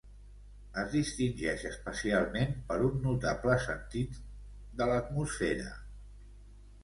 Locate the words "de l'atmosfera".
4.81-5.69